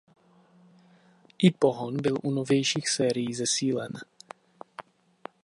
[1.37, 3.91] I pohon byl u novějších sérií zesílen.